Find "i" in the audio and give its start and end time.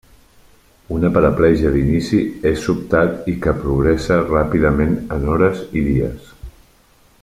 3.33-3.37, 5.83-5.89